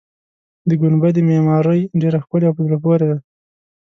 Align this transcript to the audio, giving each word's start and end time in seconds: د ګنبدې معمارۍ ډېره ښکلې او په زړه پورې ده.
د 0.69 0.71
ګنبدې 0.81 1.21
معمارۍ 1.27 1.81
ډېره 2.01 2.17
ښکلې 2.23 2.45
او 2.47 2.55
په 2.57 2.61
زړه 2.67 2.77
پورې 2.83 3.05
ده. 3.11 3.17